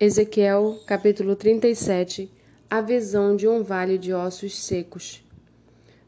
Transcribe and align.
Ezequiel, 0.00 0.80
capítulo 0.86 1.36
37 1.36 2.28
A 2.68 2.80
visão 2.80 3.36
de 3.36 3.46
um 3.46 3.62
vale 3.62 3.96
de 3.96 4.12
ossos 4.12 4.58
secos. 4.58 5.24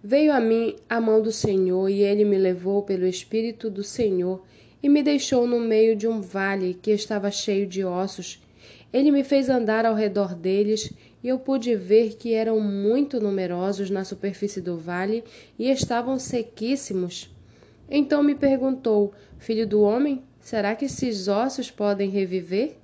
Veio 0.02 0.32
a 0.32 0.40
mim 0.40 0.74
a 0.88 1.00
mão 1.00 1.22
do 1.22 1.30
Senhor, 1.30 1.88
e 1.88 2.02
ele 2.02 2.24
me 2.24 2.36
levou 2.36 2.82
pelo 2.82 3.06
Espírito 3.06 3.70
do 3.70 3.84
Senhor 3.84 4.42
e 4.82 4.88
me 4.88 5.04
deixou 5.04 5.46
no 5.46 5.60
meio 5.60 5.94
de 5.94 6.08
um 6.08 6.20
vale 6.20 6.74
que 6.74 6.90
estava 6.90 7.30
cheio 7.30 7.64
de 7.64 7.84
ossos. 7.84 8.42
Ele 8.92 9.12
me 9.12 9.22
fez 9.22 9.48
andar 9.48 9.86
ao 9.86 9.94
redor 9.94 10.34
deles, 10.34 10.92
e 11.22 11.28
eu 11.28 11.38
pude 11.38 11.76
ver 11.76 12.16
que 12.16 12.34
eram 12.34 12.58
muito 12.58 13.20
numerosos 13.20 13.88
na 13.88 14.04
superfície 14.04 14.60
do 14.60 14.76
vale 14.76 15.22
e 15.56 15.70
estavam 15.70 16.18
sequíssimos. 16.18 17.32
Então 17.88 18.20
me 18.20 18.34
perguntou: 18.34 19.12
Filho 19.38 19.64
do 19.64 19.80
homem, 19.82 20.24
será 20.40 20.74
que 20.74 20.86
esses 20.86 21.28
ossos 21.28 21.70
podem 21.70 22.10
reviver? 22.10 22.78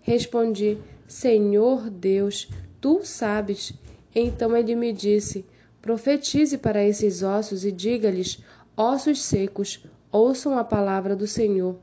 Respondi: 0.00 0.78
Senhor 1.06 1.90
Deus, 1.90 2.48
tu 2.80 3.00
sabes. 3.04 3.72
Então 4.14 4.56
ele 4.56 4.74
me 4.74 4.92
disse: 4.92 5.44
Profetize 5.82 6.58
para 6.58 6.84
esses 6.84 7.22
ossos 7.22 7.64
e 7.64 7.72
diga-lhes: 7.72 8.38
Ossos 8.76 9.22
secos, 9.22 9.84
ouçam 10.10 10.58
a 10.58 10.64
palavra 10.64 11.14
do 11.14 11.26
Senhor. 11.26 11.78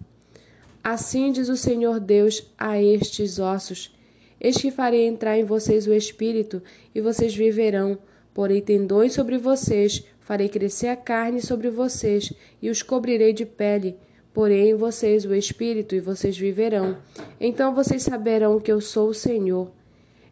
Assim 0.83 1.31
diz 1.31 1.49
o 1.49 1.57
Senhor 1.57 1.99
Deus 1.99 2.43
a 2.57 2.81
estes 2.81 3.39
ossos: 3.39 3.95
Eis 4.39 4.57
que 4.57 4.71
farei 4.71 5.05
entrar 5.05 5.37
em 5.37 5.43
vocês 5.43 5.87
o 5.87 5.93
espírito, 5.93 6.61
e 6.93 7.01
vocês 7.01 7.35
viverão. 7.35 7.97
Porei 8.33 8.61
tendões 8.61 9.13
sobre 9.13 9.37
vocês, 9.37 10.03
farei 10.19 10.47
crescer 10.47 10.87
a 10.87 10.95
carne 10.95 11.41
sobre 11.41 11.69
vocês, 11.69 12.31
e 12.61 12.69
os 12.69 12.83
cobrirei 12.83 13.33
de 13.33 13.45
pele 13.45 13.97
Porém, 14.37 14.75
vocês 14.75 15.25
o 15.25 15.33
Espírito, 15.33 15.95
e 15.95 15.99
vocês 15.99 16.37
viverão. 16.37 16.95
Então 17.41 17.73
vocês 17.73 18.03
saberão 18.03 18.59
que 18.59 18.71
eu 18.71 18.79
sou 18.79 19.09
o 19.09 19.13
Senhor. 19.13 19.71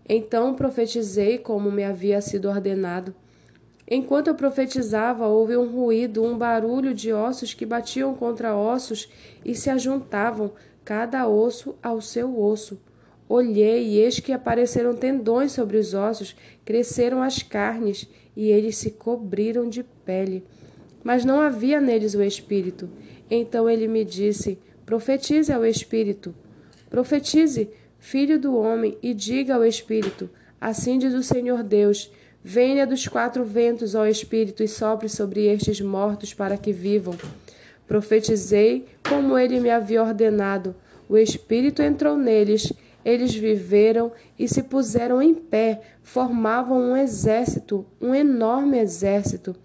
Então 0.08 0.54
profetizei 0.54 1.40
como 1.40 1.72
me 1.72 1.84
havia 1.84 2.22
sido 2.22 2.48
ordenado. 2.48 3.16
Enquanto 3.90 4.28
eu 4.28 4.36
profetizava, 4.36 5.26
houve 5.26 5.58
um 5.58 5.68
ruído, 5.68 6.24
um 6.24 6.38
barulho 6.38 6.94
de 6.94 7.12
ossos 7.12 7.56
que 7.56 7.66
batiam 7.66 8.14
contra 8.14 8.56
ossos 8.56 9.10
e 9.44 9.56
se 9.56 9.72
ajuntavam, 9.72 10.52
cada 10.84 11.28
osso 11.28 11.74
ao 11.82 12.00
seu 12.00 12.40
osso. 12.40 12.80
Olhei, 13.28 13.88
e 13.88 14.02
eis 14.02 14.20
que 14.20 14.32
apareceram 14.32 14.96
tendões 14.96 15.52
sobre 15.52 15.78
os 15.78 15.96
ossos, 15.96 16.36
cresceram 16.64 17.24
as 17.24 17.42
carnes, 17.42 18.08
e 18.38 18.52
eles 18.52 18.78
se 18.78 18.92
cobriram 18.92 19.68
de 19.68 19.82
pele. 19.82 20.46
Mas 21.06 21.24
não 21.24 21.40
havia 21.40 21.80
neles 21.80 22.16
o 22.16 22.24
espírito. 22.24 22.90
Então 23.30 23.70
ele 23.70 23.88
me 23.88 24.04
disse: 24.04 24.58
Profetize 24.88 25.54
ao 25.54 25.64
Espírito. 25.64 26.34
Profetize, 26.90 27.70
filho 28.00 28.40
do 28.40 28.58
homem, 28.58 28.98
e 29.04 29.14
diga 29.14 29.54
ao 29.54 29.64
Espírito: 29.64 30.28
Assim 30.60 30.98
diz 30.98 31.14
o 31.14 31.22
Senhor 31.22 31.62
Deus: 31.62 32.12
Venha 32.44 32.88
dos 32.88 33.08
quatro 33.08 33.46
ventos, 33.46 33.94
ó 33.94 34.08
Espírito, 34.08 34.64
e 34.64 34.68
sopre 34.68 35.08
sobre 35.08 35.46
estes 35.46 35.80
mortos 35.80 36.34
para 36.34 36.58
que 36.58 36.74
vivam. 36.74 37.16
Profetizei 37.88 38.88
como 39.08 39.38
ele 39.38 39.60
me 39.60 39.70
havia 39.70 40.02
ordenado. 40.02 40.76
O 41.08 41.16
Espírito 41.18 41.84
entrou 41.84 42.18
neles, 42.18 42.74
eles 43.04 43.36
viveram 43.36 44.12
e 44.40 44.48
se 44.48 44.64
puseram 44.64 45.22
em 45.22 45.36
pé, 45.36 45.82
formavam 46.02 46.80
um 46.80 46.98
exército, 46.98 47.86
um 48.02 48.16
enorme 48.16 48.80
exército. 48.80 49.56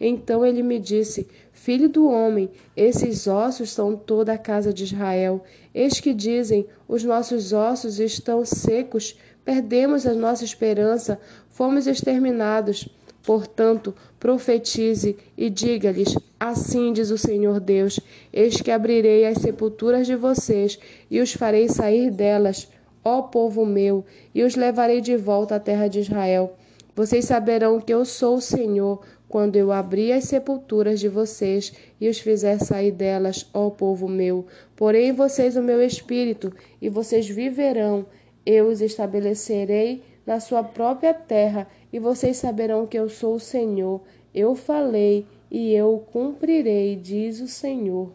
Então 0.00 0.44
ele 0.44 0.62
me 0.62 0.78
disse: 0.78 1.26
Filho 1.52 1.88
do 1.88 2.08
homem, 2.08 2.50
esses 2.76 3.26
ossos 3.26 3.70
são 3.70 3.96
toda 3.96 4.32
a 4.32 4.38
casa 4.38 4.72
de 4.72 4.84
Israel. 4.84 5.42
Eis 5.74 5.98
que 6.00 6.12
dizem: 6.12 6.66
Os 6.86 7.02
nossos 7.02 7.52
ossos 7.52 7.98
estão 7.98 8.44
secos, 8.44 9.18
perdemos 9.44 10.06
a 10.06 10.14
nossa 10.14 10.44
esperança, 10.44 11.18
fomos 11.48 11.86
exterminados. 11.86 12.88
Portanto, 13.22 13.92
profetize 14.20 15.16
e 15.36 15.50
diga-lhes: 15.50 16.14
Assim 16.38 16.92
diz 16.92 17.10
o 17.10 17.18
Senhor 17.18 17.58
Deus: 17.58 17.98
Eis 18.32 18.60
que 18.60 18.70
abrirei 18.70 19.26
as 19.26 19.38
sepulturas 19.38 20.06
de 20.06 20.14
vocês 20.14 20.78
e 21.10 21.20
os 21.20 21.32
farei 21.32 21.68
sair 21.68 22.10
delas, 22.10 22.68
ó 23.02 23.22
povo 23.22 23.66
meu, 23.66 24.04
e 24.34 24.44
os 24.44 24.54
levarei 24.54 25.00
de 25.00 25.16
volta 25.16 25.56
à 25.56 25.60
terra 25.60 25.88
de 25.88 26.00
Israel. 26.00 26.54
Vocês 26.96 27.26
saberão 27.26 27.78
que 27.78 27.92
eu 27.92 28.06
sou 28.06 28.36
o 28.36 28.40
Senhor 28.40 29.02
quando 29.28 29.56
eu 29.56 29.70
abrir 29.70 30.12
as 30.12 30.24
sepulturas 30.24 30.98
de 30.98 31.10
vocês 31.10 31.74
e 32.00 32.08
os 32.08 32.18
fizer 32.18 32.58
sair 32.58 32.90
delas, 32.90 33.50
ó 33.52 33.68
povo 33.68 34.08
meu. 34.08 34.46
Porém, 34.74 35.12
vocês 35.12 35.58
o 35.58 35.62
meu 35.62 35.82
espírito, 35.82 36.50
e 36.80 36.88
vocês 36.88 37.28
viverão. 37.28 38.06
Eu 38.46 38.68
os 38.68 38.80
estabelecerei 38.80 40.04
na 40.24 40.40
sua 40.40 40.64
própria 40.64 41.12
terra, 41.12 41.68
e 41.92 41.98
vocês 41.98 42.38
saberão 42.38 42.86
que 42.86 42.98
eu 42.98 43.10
sou 43.10 43.34
o 43.34 43.40
Senhor. 43.40 44.00
Eu 44.34 44.54
falei, 44.54 45.26
e 45.50 45.74
eu 45.74 46.02
cumprirei, 46.10 46.96
diz 46.96 47.42
o 47.42 47.46
Senhor. 47.46 48.10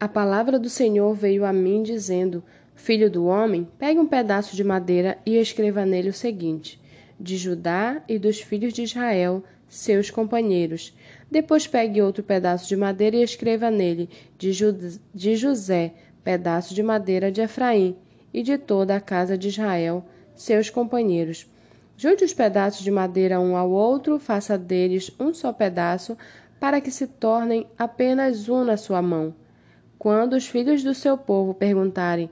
A 0.00 0.08
palavra 0.08 0.58
do 0.58 0.68
Senhor 0.68 1.14
veio 1.14 1.44
a 1.44 1.52
mim, 1.52 1.84
dizendo: 1.84 2.42
Filho 2.74 3.08
do 3.08 3.26
homem, 3.26 3.68
pegue 3.78 4.00
um 4.00 4.06
pedaço 4.06 4.56
de 4.56 4.64
madeira 4.64 5.16
e 5.24 5.36
escreva 5.36 5.86
nele 5.86 6.08
o 6.08 6.12
seguinte: 6.12 6.80
De 7.18 7.36
Judá 7.36 8.02
e 8.08 8.18
dos 8.18 8.40
filhos 8.40 8.72
de 8.72 8.82
Israel 8.82 9.42
seus 9.68 10.10
companheiros. 10.10 10.96
Depois 11.30 11.66
pegue 11.66 12.00
outro 12.00 12.22
pedaço 12.22 12.68
de 12.68 12.76
madeira 12.76 13.16
e 13.16 13.22
escreva 13.22 13.70
nele, 13.70 14.08
de, 14.38 14.52
de 15.14 15.36
José, 15.36 15.94
pedaço 16.22 16.74
de 16.74 16.82
madeira 16.82 17.30
de 17.32 17.40
Efraim, 17.40 17.96
e 18.32 18.42
de 18.42 18.58
toda 18.58 18.96
a 18.96 19.00
casa 19.00 19.36
de 19.36 19.48
Israel, 19.48 20.04
seus 20.34 20.70
companheiros. 20.70 21.50
Junte 21.96 22.24
os 22.24 22.34
pedaços 22.34 22.84
de 22.84 22.90
madeira 22.90 23.40
um 23.40 23.56
ao 23.56 23.70
outro, 23.70 24.18
faça 24.18 24.58
deles 24.58 25.10
um 25.18 25.32
só 25.32 25.52
pedaço, 25.52 26.16
para 26.60 26.80
que 26.80 26.90
se 26.90 27.06
tornem 27.06 27.66
apenas 27.78 28.48
um 28.48 28.64
na 28.64 28.76
sua 28.76 29.00
mão. 29.00 29.34
Quando 29.98 30.34
os 30.34 30.46
filhos 30.46 30.82
do 30.82 30.94
seu 30.94 31.16
povo 31.16 31.54
perguntarem: 31.54 32.28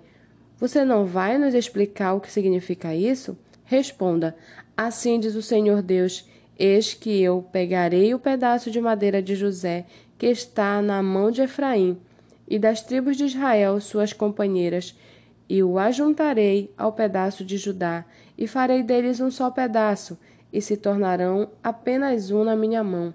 Você 0.59 0.84
não 0.84 1.06
vai 1.06 1.39
nos 1.39 1.55
explicar 1.55 2.15
o 2.15 2.21
que 2.21 2.31
significa 2.31 2.95
isso? 2.95 3.37
Responda: 3.65 4.37
Assim 4.76 5.20
diz 5.20 5.34
o 5.34 5.42
Senhor 5.42 5.82
Deus 5.82 6.28
Eis 6.58 6.94
que 6.94 7.20
eu 7.20 7.44
pegarei 7.50 8.14
o 8.14 8.18
pedaço 8.18 8.70
de 8.70 8.80
madeira 8.80 9.20
de 9.20 9.34
José, 9.34 9.86
que 10.16 10.26
está 10.26 10.80
na 10.80 11.02
mão 11.02 11.30
de 11.30 11.42
Efraim, 11.42 11.98
e 12.48 12.58
das 12.58 12.80
tribos 12.80 13.16
de 13.16 13.24
Israel, 13.24 13.80
suas 13.80 14.12
companheiras, 14.12 14.96
e 15.48 15.62
o 15.62 15.78
ajuntarei 15.78 16.72
ao 16.78 16.92
pedaço 16.92 17.44
de 17.44 17.56
Judá, 17.56 18.04
e 18.38 18.46
farei 18.46 18.84
deles 18.84 19.20
um 19.20 19.32
só 19.32 19.50
pedaço, 19.50 20.16
e 20.52 20.62
se 20.62 20.76
tornarão 20.76 21.50
apenas 21.62 22.30
um 22.30 22.44
na 22.44 22.54
minha 22.54 22.84
mão. 22.84 23.12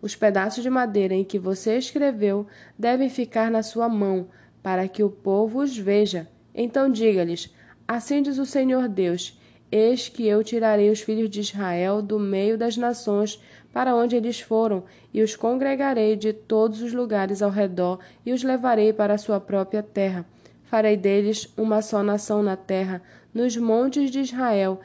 Os 0.00 0.16
pedaços 0.16 0.64
de 0.64 0.70
madeira 0.70 1.14
em 1.14 1.22
que 1.22 1.38
você 1.38 1.78
escreveu 1.78 2.46
devem 2.76 3.08
ficar 3.08 3.48
na 3.48 3.62
sua 3.62 3.88
mão, 3.88 4.26
para 4.60 4.88
que 4.88 5.04
o 5.04 5.10
povo 5.10 5.60
os 5.60 5.76
veja. 5.76 6.28
Então 6.52 6.90
diga-lhes: 6.90 7.54
Assim 7.86 8.20
diz 8.22 8.38
o 8.38 8.46
Senhor 8.46 8.88
Deus: 8.88 9.40
Eis 9.72 10.06
que 10.06 10.26
eu 10.26 10.44
tirarei 10.44 10.90
os 10.90 11.00
filhos 11.00 11.30
de 11.30 11.40
Israel 11.40 12.02
do 12.02 12.18
meio 12.18 12.58
das 12.58 12.76
nações 12.76 13.40
para 13.72 13.96
onde 13.96 14.14
eles 14.14 14.38
foram, 14.38 14.84
e 15.14 15.22
os 15.22 15.34
congregarei 15.34 16.14
de 16.14 16.34
todos 16.34 16.82
os 16.82 16.92
lugares 16.92 17.40
ao 17.40 17.50
redor, 17.50 17.98
e 18.26 18.34
os 18.34 18.42
levarei 18.42 18.92
para 18.92 19.14
a 19.14 19.18
sua 19.18 19.40
própria 19.40 19.82
terra. 19.82 20.26
Farei 20.64 20.94
deles 20.94 21.50
uma 21.56 21.80
só 21.80 22.02
nação 22.02 22.42
na 22.42 22.54
terra, 22.54 23.00
nos 23.32 23.56
montes 23.56 24.10
de 24.10 24.20
Israel, 24.20 24.78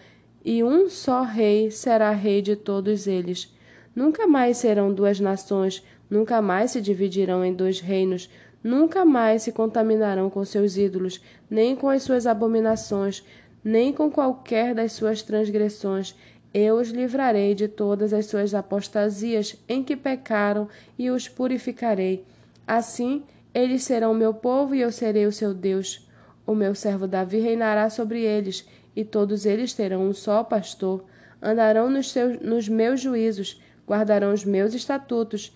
e 0.46 0.64
um 0.64 0.90
só 0.90 1.24
rei 1.24 1.70
será 1.70 2.12
rei 2.12 2.42
de 2.42 2.56
todos 2.56 3.08
eles. 3.08 3.54
Nunca 3.94 4.26
mais 4.26 4.56
serão 4.56 4.94
duas 4.94 5.20
nações, 5.20 5.84
nunca 6.10 6.42
mais 6.42 6.72
se 6.72 6.80
dividirão 6.80 7.44
em 7.44 7.54
dois 7.54 7.82
reinos, 7.82 8.30
nunca 8.64 9.04
mais 9.04 9.42
se 9.42 9.52
contaminarão 9.52 10.30
com 10.30 10.46
seus 10.46 10.78
ídolos, 10.78 11.20
nem 11.50 11.76
com 11.76 11.90
as 11.90 12.04
suas 12.04 12.26
abominações 12.26 13.22
nem 13.68 13.92
com 13.92 14.10
qualquer 14.10 14.74
das 14.74 14.94
suas 14.94 15.22
transgressões. 15.22 16.16
Eu 16.54 16.78
os 16.78 16.88
livrarei 16.88 17.54
de 17.54 17.68
todas 17.68 18.14
as 18.14 18.26
suas 18.28 18.54
apostasias 18.54 19.58
em 19.68 19.84
que 19.84 19.94
pecaram 19.94 20.70
e 20.98 21.10
os 21.10 21.28
purificarei. 21.28 22.24
Assim, 22.66 23.26
eles 23.54 23.84
serão 23.84 24.14
meu 24.14 24.34
povo 24.34 24.74
e 24.74 24.80
eu 24.80 24.90
serei 24.90 25.26
o 25.26 25.34
seu 25.34 25.54
Deus. 25.54 26.08
O 26.46 26.56
meu 26.56 26.74
servo 26.74 27.06
Davi 27.06 27.40
reinará 27.40 27.90
sobre 27.90 28.22
eles, 28.22 28.66
e 28.96 29.04
todos 29.04 29.46
eles 29.46 29.74
terão 29.74 30.08
um 30.08 30.14
só 30.14 30.46
pastor. 30.46 31.04
Andarão 31.42 31.90
nos, 31.90 32.10
seus, 32.10 32.40
nos 32.40 32.70
meus 32.70 33.02
juízos, 33.02 33.62
guardarão 33.86 34.32
os 34.32 34.46
meus 34.46 34.74
estatutos 34.74 35.54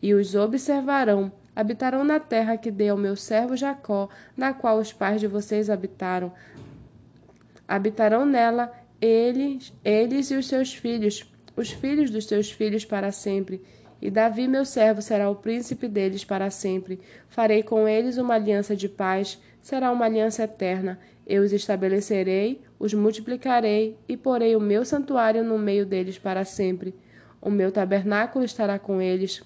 e 0.00 0.14
os 0.14 0.34
observarão. 0.34 1.30
Habitarão 1.54 2.04
na 2.04 2.18
terra 2.18 2.56
que 2.56 2.70
dei 2.70 2.88
ao 2.88 2.96
meu 2.96 3.16
servo 3.16 3.54
Jacó, 3.54 4.08
na 4.34 4.54
qual 4.54 4.78
os 4.78 4.94
pais 4.94 5.20
de 5.20 5.26
vocês 5.26 5.68
habitaram 5.68 6.32
habitarão 7.70 8.26
nela 8.26 8.72
eles, 9.00 9.72
eles 9.84 10.28
e 10.32 10.34
os 10.34 10.48
seus 10.48 10.74
filhos, 10.74 11.24
os 11.56 11.70
filhos 11.70 12.10
dos 12.10 12.26
seus 12.26 12.50
filhos 12.50 12.84
para 12.84 13.12
sempre. 13.12 13.62
E 14.02 14.10
Davi, 14.10 14.48
meu 14.48 14.64
servo, 14.64 15.00
será 15.00 15.30
o 15.30 15.36
príncipe 15.36 15.86
deles 15.86 16.24
para 16.24 16.50
sempre. 16.50 16.98
Farei 17.28 17.62
com 17.62 17.86
eles 17.86 18.18
uma 18.18 18.34
aliança 18.34 18.74
de 18.74 18.88
paz, 18.88 19.40
será 19.62 19.92
uma 19.92 20.06
aliança 20.06 20.42
eterna. 20.42 20.98
Eu 21.24 21.44
os 21.44 21.52
estabelecerei, 21.52 22.60
os 22.76 22.92
multiplicarei 22.92 23.96
e 24.08 24.16
porei 24.16 24.56
o 24.56 24.60
meu 24.60 24.84
santuário 24.84 25.44
no 25.44 25.56
meio 25.56 25.86
deles 25.86 26.18
para 26.18 26.44
sempre. 26.44 26.92
O 27.40 27.50
meu 27.50 27.70
tabernáculo 27.70 28.44
estará 28.44 28.80
com 28.80 29.00
eles. 29.00 29.42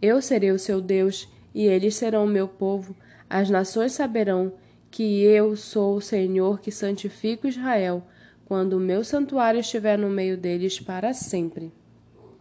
Eu 0.00 0.22
serei 0.22 0.50
o 0.50 0.58
seu 0.58 0.80
Deus 0.80 1.28
e 1.54 1.66
eles 1.66 1.94
serão 1.94 2.24
o 2.24 2.28
meu 2.28 2.48
povo. 2.48 2.96
As 3.28 3.50
nações 3.50 3.92
saberão 3.92 4.54
que 4.92 5.22
eu 5.24 5.56
sou 5.56 5.96
o 5.96 6.02
Senhor 6.02 6.60
que 6.60 6.70
santifico 6.70 7.48
Israel, 7.48 8.06
quando 8.44 8.74
o 8.74 8.80
meu 8.80 9.02
santuário 9.02 9.58
estiver 9.58 9.96
no 9.96 10.10
meio 10.10 10.36
deles 10.36 10.78
para 10.78 11.14
sempre. 11.14 11.72